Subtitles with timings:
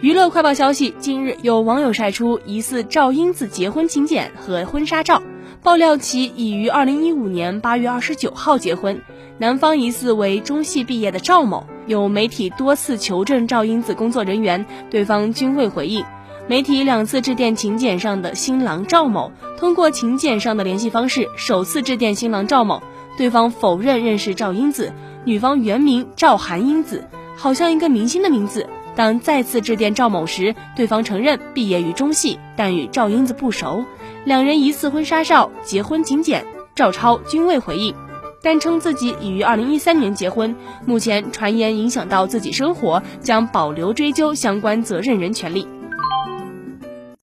[0.00, 5.22] 娱乐快报消息：近日有网友晒出疑似赵英子结婚请柬和婚纱照，
[5.62, 9.00] 爆料其已于二零一五年八月二十九号结婚，
[9.38, 11.66] 男方疑似为中戏毕业的赵某。
[11.86, 16.04] 有媒体多次求证赵英子工作人员，对方均未回应。
[16.46, 22.82] 媒体两次致电请柬上的新郎赵某，通过请柬上的联系方式首次致电新郎赵某，
[23.16, 24.92] 对方否认认识赵英子，
[25.24, 27.04] 女方原名赵韩英子，
[27.36, 28.68] 好像一个明星的名字。
[28.96, 33.84] 当再次致电赵某时，对方承认毕业于中戏，但与赵英子不熟。
[34.24, 36.44] 两人疑似婚纱照、结婚请柬，
[36.74, 37.94] 赵超均未回应，
[38.42, 40.56] 但称自己已于二零一三年结婚。
[40.86, 45.68] 目前传言影响到自己生活，将保留追究相关责任人权利。